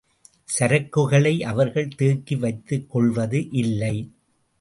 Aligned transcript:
சரக்குகளை 0.59 1.41
அவர்கள் 1.41 1.91
தேக்கி 1.95 2.35
வைத்துக் 2.35 2.89
கொள்வது 2.89 3.49
இல்லை. 3.51 3.95